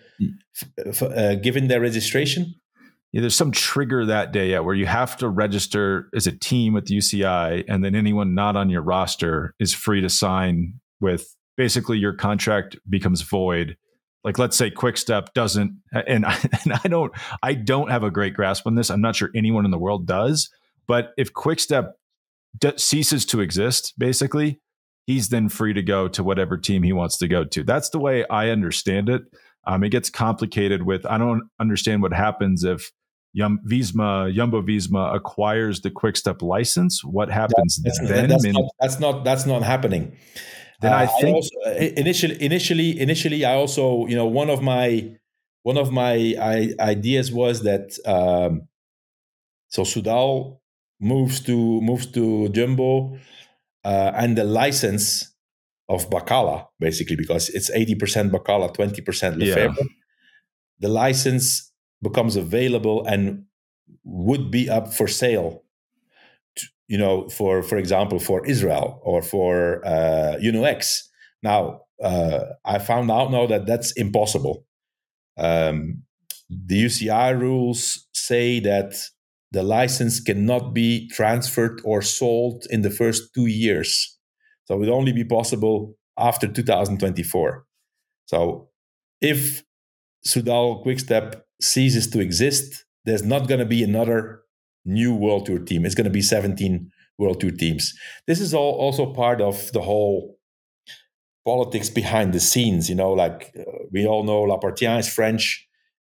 [0.86, 2.56] f- uh, give in their registration?
[3.12, 6.74] Yeah, there's some trigger that day yeah, where you have to register as a team
[6.74, 11.36] with the UCI, and then anyone not on your roster is free to sign with
[11.58, 13.78] basically your contract becomes void.
[14.24, 17.12] Like let's say quickstep doesn't and I, and I don't
[17.42, 18.90] i don't have a great grasp on this.
[18.90, 20.50] I'm not sure anyone in the world does
[20.88, 21.94] but if quickstep
[22.58, 24.62] d- ceases to exist basically
[25.06, 27.64] he's then free to go to whatever team he wants to go to.
[27.64, 29.24] That's the way i understand it.
[29.66, 32.92] Um, it gets complicated with i don't understand what happens if
[33.36, 37.04] Yum, Visma, Jumbo Visma acquires the Quickstep license.
[37.04, 38.30] What happens that's, then?
[38.30, 40.16] That's, not, that's not that's not happening
[40.84, 44.50] then uh, I think I also, uh, initially, initially, initially, I also, you know, one
[44.50, 45.16] of my
[45.64, 48.68] one of my I, ideas was that um,
[49.70, 50.60] so Soudal
[51.00, 53.18] moves to moves to Jumbo,
[53.86, 55.34] uh, and the license
[55.90, 59.76] of Bakala basically because it's eighty percent Bakala, twenty percent Lefevere.
[59.78, 59.88] Yeah.
[60.80, 63.46] The license becomes available and
[64.04, 65.63] would be up for sale
[66.88, 71.10] you know, for for example, for Israel or for uh, Uno-X.
[71.42, 74.66] Now, uh, I found out now that that's impossible.
[75.38, 76.04] Um,
[76.50, 78.94] the UCI rules say that
[79.52, 84.18] the license cannot be transferred or sold in the first two years.
[84.66, 87.66] So it would only be possible after 2024.
[88.26, 88.70] So
[89.22, 89.64] if
[90.26, 94.43] Soudal Quickstep ceases to exist, there's not going to be another
[94.86, 95.86] new World Tour team.
[95.86, 97.94] It's going to be 17 World Tour teams.
[98.28, 100.38] This is all also part of the whole
[101.46, 102.90] politics behind the scenes.
[102.90, 105.68] You know, like uh, we all know, Lappartient is French.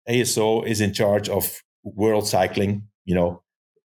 [0.09, 2.87] ASO is in charge of world cycling.
[3.05, 3.43] You know,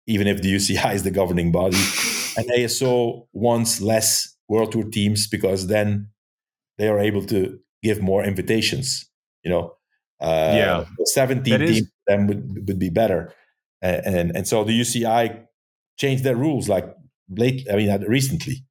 [0.08, 1.78] even if the UCI is the governing body,
[2.38, 6.10] and ASO wants less World Tour teams because then
[6.78, 9.10] they are able to give more invitations.
[9.43, 9.74] You know,
[10.19, 13.34] uh, yeah, seventeen teams then would would be better
[13.82, 15.46] and and so the UCI
[15.98, 16.86] changed their rules like
[17.30, 17.68] late.
[17.72, 18.66] I mean, recently.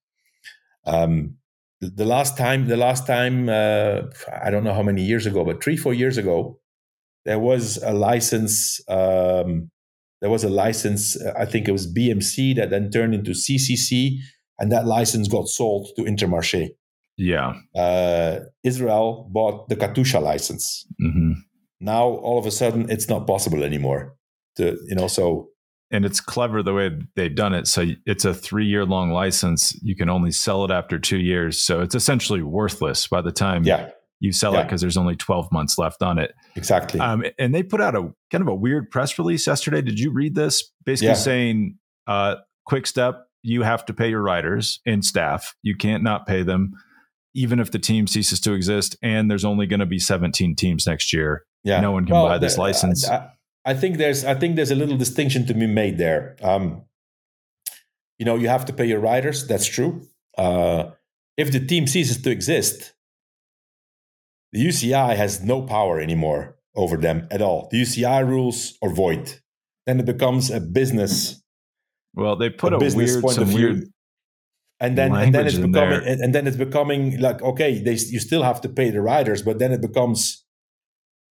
[0.87, 1.37] Um,
[1.81, 4.03] the last time, the last time, uh,
[4.43, 6.59] I don't know how many years ago, but three, four years ago,
[7.25, 8.81] there was a license.
[8.89, 9.71] Um,
[10.21, 11.21] there was a license.
[11.21, 14.19] Uh, I think it was BMC that then turned into CCC,
[14.59, 16.71] and that license got sold to Intermarché.
[17.17, 17.55] Yeah.
[17.75, 20.87] Uh, Israel bought the Katusha license.
[21.03, 21.33] Mm-hmm.
[21.81, 24.17] Now all of a sudden it's not possible anymore.
[24.57, 25.49] To you know, so
[25.91, 27.67] and it's clever the way they've done it.
[27.69, 29.79] So it's a three year long license.
[29.83, 31.65] You can only sell it after two years.
[31.65, 33.91] So it's essentially worthless by the time yeah.
[34.19, 34.61] you sell Yeah.
[34.61, 36.33] it because there's only 12 months left on it.
[36.57, 36.99] exactly.
[37.01, 39.83] Um, and they put out a kind of a weird press release yesterday.
[39.83, 40.69] Did you read this?
[40.85, 41.15] Basically Yeah.
[41.15, 42.37] saying, uh,
[42.67, 45.55] quick step, you have to pay your riders and staff.
[45.63, 46.73] You can't not pay them,
[47.35, 48.97] even if the team ceases to exist.
[49.03, 51.45] And there's only going to be 17 teams next year.
[51.63, 51.81] yeah.
[51.81, 53.09] no one can buy this the- license.
[53.09, 53.29] I,
[53.65, 56.37] I think there's I think there's a little distinction to be made there.
[56.43, 56.83] Um,
[58.19, 59.47] you know, you have to pay your riders.
[59.47, 60.07] That's true.
[60.37, 60.91] Uh,
[61.37, 62.95] if the team ceases to exist,
[64.53, 67.69] the UCI has no power anymore over them at all.
[67.71, 69.41] The UCI rules are void.
[69.87, 71.43] Then it becomes a business
[72.15, 73.59] Well, they put a a, business weird, point some of view.
[73.59, 73.89] weird
[74.81, 76.19] and then and then it's becoming there.
[76.23, 79.59] and, then it's becoming like okay they you still have to pay the riders but
[79.59, 80.45] then it becomes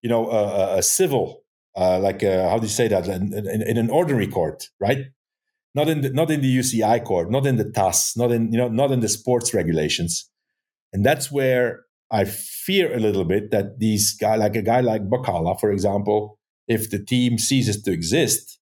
[0.02, 1.44] you know a, a civil
[1.76, 3.08] uh, like uh how do you say that?
[3.08, 5.06] In, in, in an ordinary court right?
[5.76, 8.58] Not in the not in the UCI court not in the TAS not in you
[8.58, 10.30] know not in the sports regulations.
[10.92, 15.10] And that's where I fear a little bit that these guy like a guy like
[15.10, 18.60] Bakala for example if the team ceases to exist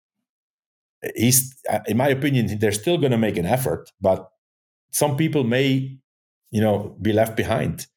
[1.15, 4.29] he's uh, in my opinion they're still going to make an effort but
[4.91, 5.97] some people may
[6.51, 7.87] you know be left behind.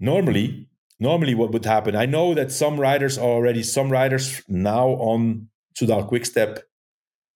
[0.00, 0.67] Normally
[1.00, 5.48] normally what would happen i know that some riders are already some riders now on
[5.78, 6.60] soudal quickstep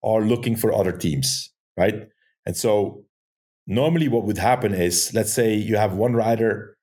[0.03, 2.09] are looking for other teams right?
[2.47, 3.05] And so
[3.67, 6.77] normally what would happen is let's say you have one rider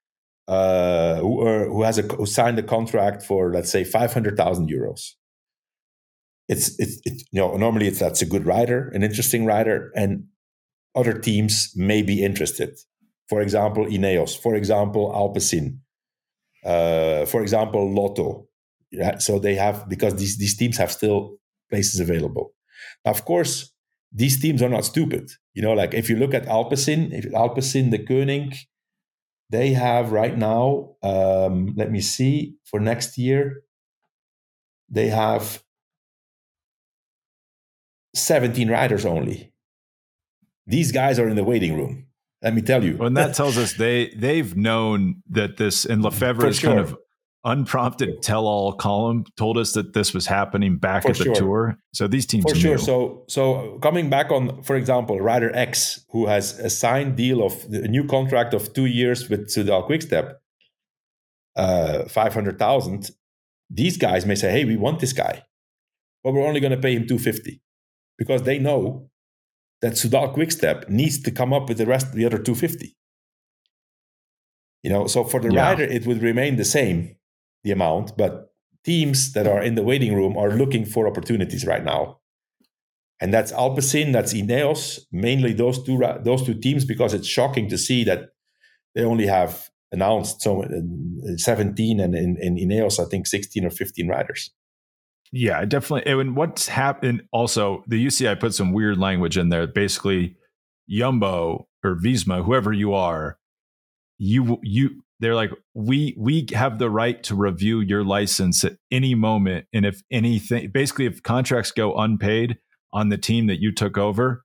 [0.48, 5.12] uh, who, uh, who has a who signed a contract for let's say 500,000 euros.
[6.48, 10.26] It's it's it, you know normally it's that's a good rider an interesting rider and
[10.96, 12.80] other teams may be interested.
[13.28, 15.80] For example ineos for example alpecin
[16.66, 18.46] uh, for example lotto
[19.20, 21.38] so they have because these these teams have still
[21.70, 22.54] places available
[23.06, 23.72] now, of course
[24.12, 27.92] these teams are not stupid you know like if you look at alpecin if alpecin
[27.94, 28.56] Deceuninck
[29.50, 33.62] they have right now um, let me see for next year
[34.90, 35.64] they have
[38.16, 39.54] 17 riders only.
[40.66, 42.06] These guys are in the waiting room.
[42.42, 42.96] Let me tell you.
[42.98, 46.98] Well, and that tells us they they've known that this and Lefevere's For kind of
[47.46, 51.36] unprompted tell-all column told us that this was happening back For at the sure.
[51.36, 51.78] tour.
[51.94, 52.62] So these teams for knew.
[52.62, 52.78] sure.
[52.78, 57.66] So, so coming back on, for example, Rider X, who has a signed deal of
[57.72, 60.34] a new contract of two years with Soudal Quickstep,
[61.56, 63.12] uh, five hundred thousand.
[63.70, 65.44] These guys may say, "Hey, we want this guy,
[66.24, 67.62] but we're only going to pay him two fifty,
[68.18, 69.09] because they know
[69.82, 72.96] that Soudal Quickstep needs to come up with the rest, the other two fifty.
[74.84, 75.66] You know, so for the Yeah.
[75.70, 77.16] rider, it would remain the same,
[77.64, 78.54] the amount, but
[78.86, 82.20] teams that are in the waiting room are looking for opportunities right now.
[83.22, 87.78] And that's Alpecin, that's Ineos, mainly those two those two teams because it's shocking to
[87.78, 88.30] see that
[88.96, 93.70] they only have announced so uh, 17 and in, in Ineos I think 16 or
[93.72, 94.52] 15 riders.
[95.32, 96.12] Yeah, definitely.
[96.12, 99.68] And what's happened also, the UCI put some weird language in there.
[99.68, 100.36] Basically,
[100.90, 103.38] Jumbo or Visma, whoever you are,
[104.18, 109.16] you you they're like, we we have the right to review your license at any
[109.16, 109.66] moment.
[109.74, 112.58] And if anything basically if contracts go unpaid
[112.92, 114.44] on the team that you took over,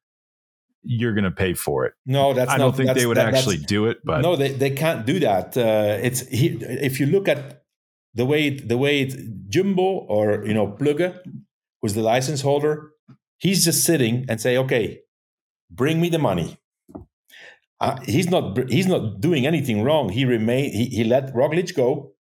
[0.82, 1.94] you're gonna pay for it.
[2.04, 4.70] No, that's I don't think they would that- actually do it, but no, they, they
[4.70, 5.56] can't do that.
[5.56, 7.63] Uh, it's he, if you look at
[8.14, 11.18] the way it, the way it, Jumbo or you know Plugge,
[11.80, 12.90] who's the license holder,
[13.38, 15.00] he's just sitting and say, okay,
[15.70, 16.58] bring me the money.
[17.80, 20.08] Uh, he's not he's not doing anything wrong.
[20.08, 22.12] He remain he, he let Roglic go.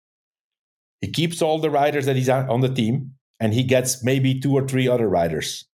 [1.02, 4.54] He keeps all the riders that he's on the team, and he gets maybe two
[4.54, 5.66] or three other riders.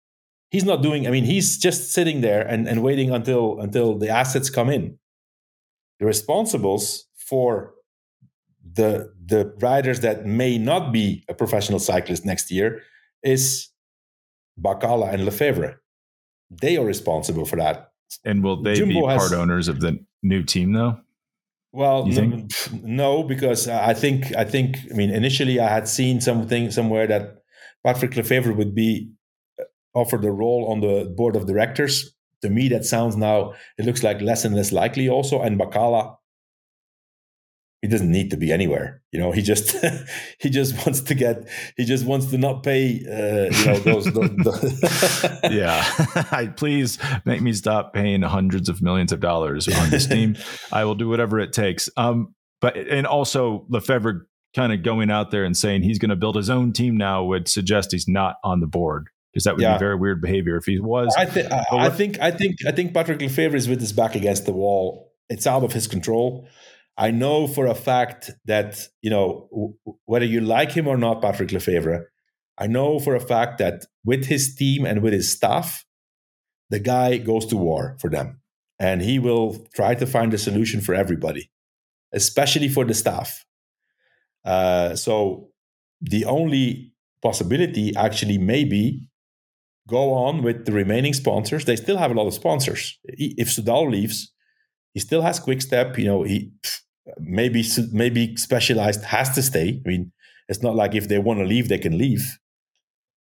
[0.51, 1.07] He's not doing.
[1.07, 4.99] I mean, he's just sitting there and, and waiting until until the assets come in
[5.99, 7.75] the responsibles for
[8.75, 12.83] the the riders that may not be a professional cyclist next year
[13.23, 13.71] is
[14.61, 15.77] Bakala and Lefevere.
[16.51, 17.93] They are responsible for that.
[18.25, 20.99] and will they Jumbo be has- part owners of the new team though?
[21.73, 22.47] Well, no,
[22.83, 27.43] no, because I think I think I mean initially I had seen something somewhere that
[27.85, 29.11] Patrick Lefevere would be
[29.61, 32.15] uh, offered a role on the board of directors.
[32.43, 35.09] To me, that sounds now it looks like less and less likely.
[35.11, 36.17] Also, and Bakala
[37.83, 39.03] he doesn't need to be anywhere.
[39.13, 39.77] You know, he just
[40.41, 43.01] he just wants to get he just wants to not pay.
[43.07, 44.05] Uh, you know, those.
[44.07, 50.07] those, those yeah, please make me stop paying hundreds of millions of dollars on this
[50.07, 50.37] team.
[50.73, 51.89] I will do whatever it takes.
[51.97, 54.23] Um, but and also Lefevere
[54.57, 57.23] kind of going out there and saying he's going to build his own team now
[57.23, 59.75] would suggest he's not on the board because that would yeah.
[59.75, 61.15] be very weird behavior if he was.
[61.17, 64.17] I, th- I, I think I think I think Patrick Lefevere is with his back
[64.17, 65.13] against the wall.
[65.29, 66.49] It's out of his control.
[66.99, 71.23] I know for a fact that you know w- whether you like him or not,
[71.23, 72.07] Patrick Lefevere.
[72.59, 75.87] I know for a fact that with his team and with his staff,
[76.71, 78.41] the guy goes to war for them,
[78.81, 81.51] and he will try to find a solution for everybody,
[82.13, 83.45] especially for the staff.
[84.45, 85.51] Uh, so
[86.01, 89.09] the only possibility actually may be
[89.89, 91.65] go on with the remaining sponsors.
[91.65, 92.99] They still have a lot of sponsors.
[93.05, 94.33] If Soudal leaves,
[94.95, 95.97] he still has Quickstep.
[95.97, 96.53] You know, he
[97.19, 99.81] maybe maybe Specialized has to stay.
[99.85, 100.13] I mean,
[100.49, 102.39] it's not like if they want to leave, they can leave.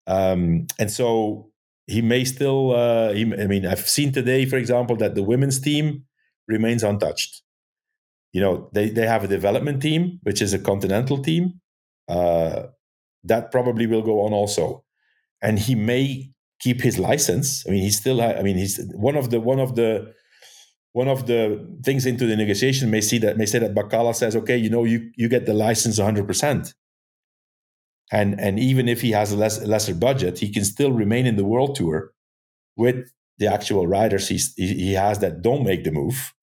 [0.08, 1.50] Um, and so
[1.88, 2.76] he may still.
[2.76, 6.06] Uh, he, I mean, I've seen today, for example, that the women's team
[6.48, 7.42] remains untouched.
[8.34, 11.62] You know, they they have a development team, which is a continental team.
[12.08, 12.68] Uh,
[13.24, 14.84] that probably will go on also,
[15.42, 17.66] and he may keep his license.
[17.68, 18.22] I mean, he's still.
[18.22, 20.14] I mean, he's one of the one of the
[20.96, 24.34] one of the things into the negotiation may see that may say that Bakala says,
[24.34, 26.74] okay, you know, you you get the license 100 percent,
[28.14, 31.36] and and even if he has a less lesser budget, he can still remain in
[31.36, 32.14] the world tour
[32.78, 36.34] with the actual riders he he has that don't make the move,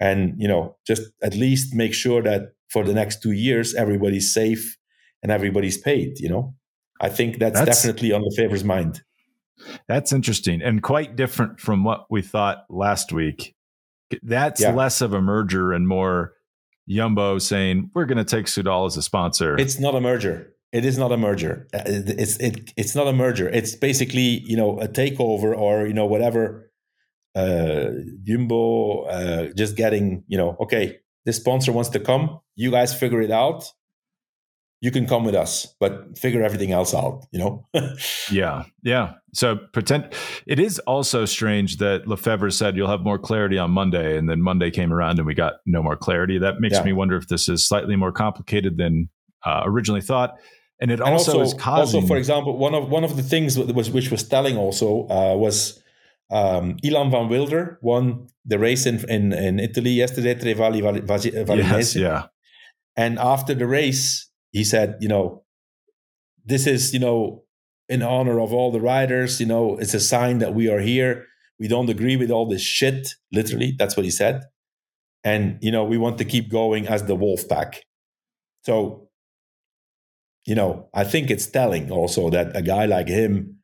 [0.00, 4.34] and you know, just at least make sure that for the next two years everybody's
[4.34, 4.76] safe
[5.22, 6.18] and everybody's paid.
[6.18, 6.54] You know,
[7.00, 9.02] I think that's, that's definitely on Lefevere's mind.
[9.86, 13.54] That's interesting and quite different from what we thought last week.
[14.22, 14.72] That's yeah.
[14.72, 16.34] less of a merger and more
[16.88, 19.58] Jumbo saying we're going to take Soudal as a sponsor.
[19.58, 20.54] It's not a merger.
[20.72, 21.66] It is not a merger.
[21.72, 23.48] Uh, it's it, it's not a merger.
[23.48, 26.70] It's basically you know a takeover or you know whatever.
[27.34, 27.90] Uh,
[28.24, 32.40] Jumbo uh, just getting you know okay, this sponsor wants to come.
[32.56, 33.72] You guys figure it out
[34.80, 37.66] you can come with us, but figure everything else out, you know?
[38.30, 38.64] yeah.
[38.82, 39.14] Yeah.
[39.34, 40.12] So pretend
[40.46, 44.16] it is also strange that Lefevere said you'll have more clarity on Monday.
[44.16, 46.38] And then Monday came around and we got no more clarity.
[46.38, 46.84] That makes yeah.
[46.84, 49.08] me wonder if this is slightly more complicated than
[49.44, 50.34] uh, originally thought.
[50.80, 52.02] And it and also, also, is causing.
[52.02, 55.34] Also, for example, one of one of the things was which was telling also uh,
[55.36, 55.82] was
[56.30, 61.56] um, Ilan van Wilder won the race in in, in Italy yesterday, Tre Valli Varesine.
[61.56, 62.26] Yes, yeah.
[62.96, 65.44] And after the race, he said, you know,
[66.44, 67.44] this is, you know,
[67.88, 71.26] in honor of all the riders, you know, it's a sign that we are here.
[71.58, 73.14] We don't agree with all this shit.
[73.32, 74.42] Literally, that's what he said.
[75.24, 77.82] And, you know, we want to keep going as the wolf pack.
[78.64, 79.08] So,
[80.46, 83.57] you know, I think it's telling also that a guy like him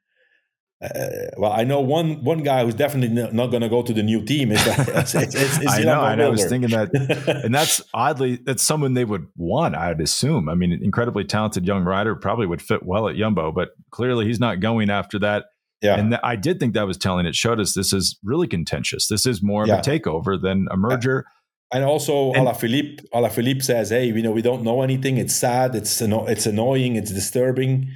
[0.83, 4.03] uh, well, I know one one guy who's definitely not going to go to the
[4.03, 4.53] new team.
[4.53, 6.27] Is it's, it's, it's, I know, I know.
[6.27, 6.91] I was thinking that,
[7.45, 9.77] and that's oddly that's someone they would want.
[9.77, 10.49] I'd assume.
[10.49, 14.41] I mean, incredibly talented young rider probably would fit well at Jumbo, but clearly he's
[14.41, 15.47] not going after that.
[15.81, 17.25] Yeah, and th- I did think that was telling.
[17.25, 19.09] It showed us this is really contentious.
[19.09, 19.79] This is more of yeah.
[19.79, 21.25] a takeover than a merger.
[21.73, 25.19] And also, and, Alaphilippe, Alaphilippe says, "Hey, you know, we don't know anything.
[25.19, 25.75] It's sad.
[25.75, 26.97] It's anno- it's annoying.
[26.97, 27.91] It's disturbing."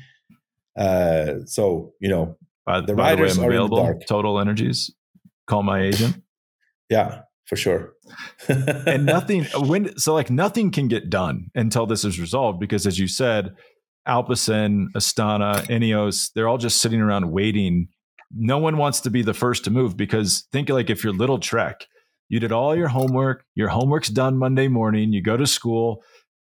[0.76, 2.36] Uh, so you know,
[2.68, 4.00] uh, the riders the way, I'm available.
[4.06, 4.90] Total Energies.
[5.46, 6.22] Call my agent.
[6.90, 7.94] yeah, for sure.
[8.48, 12.98] and nothing when so like nothing can get done until this is resolved because as
[12.98, 13.54] you said,
[14.06, 17.88] Alpecin, Astana, Ineos, they're all just sitting around waiting.
[18.30, 21.38] No one wants to be the first to move because think like if you're little
[21.38, 21.86] Trek,
[22.28, 26.02] you did all your homework, your homework's done Monday morning, you go to school.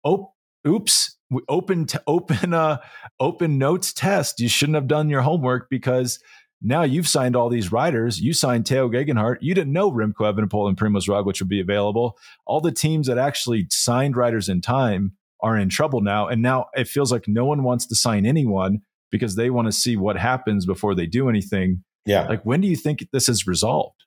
[0.05, 0.33] Oh,
[0.67, 1.17] oops,
[1.49, 2.79] open to open uh
[3.19, 4.41] open notes test.
[4.41, 6.19] You shouldn't have done your homework because
[6.63, 8.21] now you've signed all these riders.
[8.21, 9.43] You signed Tao Geoghegan Hart.
[9.43, 12.19] You didn't know Remco Evenepoel and Primoz Roglic would be available.
[12.47, 16.29] All the teams that actually signed riders in time are in trouble now.
[16.29, 19.73] And now it feels like no one wants to sign anyone because they want to
[19.73, 21.83] see what happens before they do anything.
[22.05, 22.27] Yeah.
[22.27, 24.05] Like when do you think this is resolved?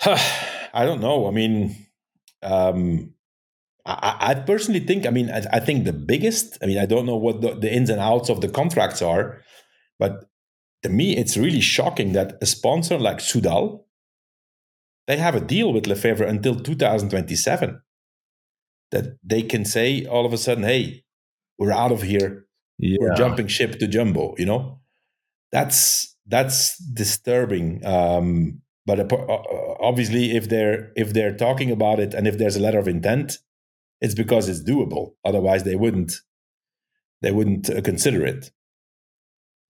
[0.04, 1.26] I don't know.
[1.26, 1.74] I mean,
[2.42, 3.12] um,
[3.86, 7.06] I, I personally think, I mean, I, I, think the biggest, I mean, I don't
[7.06, 9.42] know what the, the ins and outs of the contracts are,
[9.98, 10.24] but
[10.82, 13.84] to me, it's really shocking that a sponsor like Soudal,
[15.06, 17.80] they have a deal with Lefevere until 2027.
[18.92, 21.04] That they can say all of a sudden, hey,
[21.58, 22.46] we're out of here.
[22.78, 22.98] Yeah.
[23.00, 24.80] We're jumping ship to Jumbo, you know?
[25.52, 27.84] That's that's disturbing.
[27.86, 29.10] Um, but
[29.80, 33.38] obviously, if they're if they're talking about it and if there's a letter of intent,
[34.00, 35.12] it's because it's doable.
[35.24, 36.12] Otherwise, they wouldn't
[37.22, 38.50] they wouldn't consider it.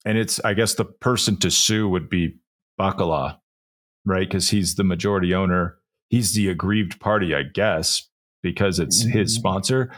[0.05, 2.37] And it's I guess the person to sue would be
[2.81, 3.39] Bakala,
[4.05, 4.29] right?
[4.29, 5.79] Because he's the majority owner.
[6.09, 8.09] He's the aggrieved party, I guess,
[8.43, 9.19] because it's mm-hmm.
[9.19, 9.91] his sponsor.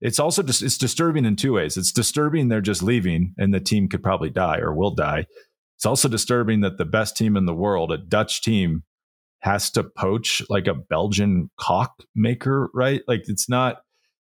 [0.00, 1.76] It's also just it's disturbing in two ways.
[1.76, 5.26] It's disturbing they're just leaving and the team could probably die or will die.
[5.76, 8.84] It's also disturbing that the best team in the world, a Dutch team,
[9.40, 13.02] has to poach like a Belgian caulk maker, right?
[13.08, 13.82] Like it's not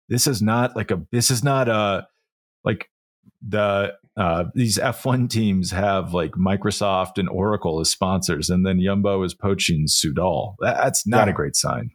[0.08, 2.06] this is not like a this is not a
[2.64, 2.88] like
[3.46, 9.22] the uh, these F1 teams have like Microsoft and Oracle as sponsors, and then Jumbo
[9.22, 10.54] is poaching Soudal.
[10.60, 11.32] That's not yeah.
[11.32, 11.90] a great sign.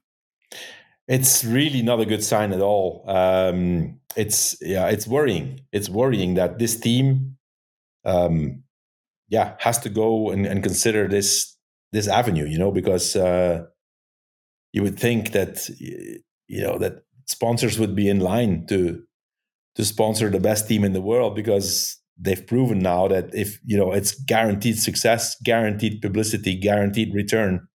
[1.07, 3.03] It's really not a good sign at all.
[3.07, 5.61] Um, it's yeah, it's worrying.
[5.72, 7.38] It's worrying that this team,
[8.05, 8.63] um,
[9.28, 11.57] yeah, has to go and, and consider this
[11.91, 12.45] this avenue.
[12.45, 13.65] You know, because uh,
[14.73, 15.69] you would think that
[16.47, 19.03] you know that sponsors would be in line to
[19.75, 23.77] to sponsor the best team in the world because they've proven now that if you
[23.77, 27.67] know it's guaranteed success guaranteed publicity guaranteed return.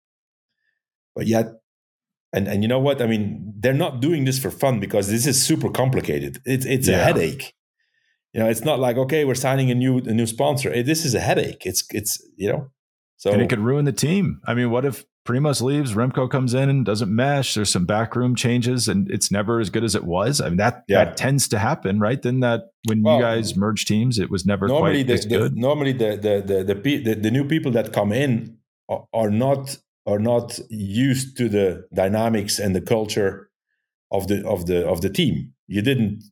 [1.14, 1.46] But yet
[2.32, 3.00] and and you know what?
[3.00, 6.40] I mean they're not doing this for fun because this is super complicated.
[6.44, 7.00] It's it's yeah.
[7.00, 7.54] a headache.
[8.32, 10.70] You know it's not like okay we're signing a new a new sponsor.
[10.82, 11.64] This is a headache.
[11.64, 12.70] It's it's you know
[13.16, 16.54] so and it could ruin the team i mean what if Primoz leaves, Remco comes
[16.54, 17.54] in and doesn't mesh.
[17.54, 20.40] There's some backroom changes, and it's never as good as it was.
[20.40, 21.04] I mean, that yeah.
[21.04, 22.22] that tends to happen, right?
[22.22, 25.26] Then that when well, you guys merge teams, it was never normally quite the, as
[25.26, 25.56] good.
[25.56, 28.56] The, normally, the the, the the the the new people that come in
[29.12, 33.50] are not are not used to the dynamics and the culture
[34.10, 35.52] of the of the of the team.
[35.66, 36.22] You didn't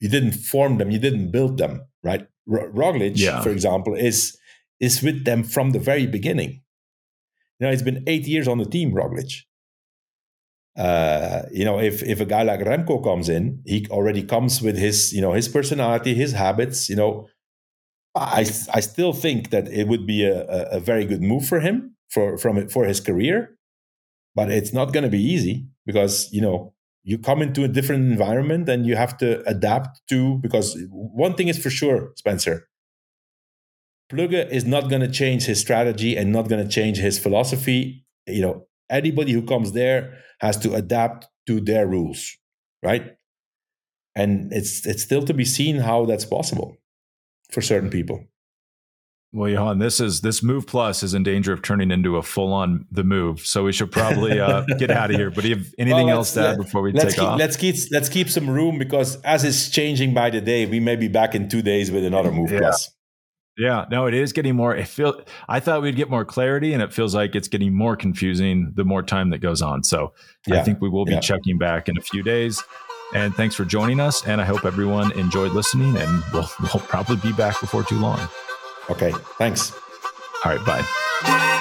[0.00, 0.90] you didn't form them.
[0.90, 2.26] You didn't build them, right?
[2.52, 3.40] R- Roglic, yeah.
[3.40, 4.36] for example, is
[4.80, 6.60] is with them from the very beginning
[7.58, 9.42] you know, it's been eight years on the team, Roglic.
[10.76, 14.76] Uh, you know, if if a guy like Remco comes in, he already comes with
[14.76, 16.90] his, you know, his personality, his habits.
[16.90, 17.28] You know,
[18.14, 18.40] I
[18.74, 22.36] I still think that it would be a, a, very good move for him for
[22.36, 23.56] from for his career,
[24.34, 26.74] but it's not going to be easy because you know
[27.04, 31.48] you come into a different environment and you have to adapt to because one thing
[31.48, 32.68] is for sure, Spencer,
[34.10, 38.04] Plugge is not going to change his strategy and not going to change his philosophy.
[38.26, 42.36] You know, anybody who comes there has to adapt to their rules,
[42.82, 43.16] right?
[44.14, 46.76] And it's it's still to be seen how that's possible
[47.50, 48.24] for certain people.
[49.32, 52.52] Well, Johan, this is this move plus is in danger of turning into a full
[52.54, 53.40] on the move.
[53.40, 55.30] So we should probably uh, get out of here.
[55.30, 57.38] But do you have anything well, else to add before we take keep, off?
[57.38, 60.96] Let's keep let's keep some room because as it's changing by the day, we may
[60.96, 62.60] be back in two days with another move yeah.
[62.60, 62.95] plus.
[63.58, 64.76] Yeah, no, it is getting more.
[64.76, 67.96] It feel I thought we'd get more clarity, and it feels like it's getting more
[67.96, 69.82] confusing the more time that goes on.
[69.82, 70.12] So
[70.46, 70.60] yeah.
[70.60, 71.20] I think we will be yeah.
[71.20, 72.62] checking back in a few days.
[73.14, 74.26] And thanks for joining us.
[74.26, 75.96] And I hope everyone enjoyed listening.
[75.96, 78.28] And we'll we'll probably be back before too long.
[78.90, 79.12] Okay.
[79.38, 79.72] Thanks.
[80.44, 80.64] All right.
[80.66, 81.52] Bye.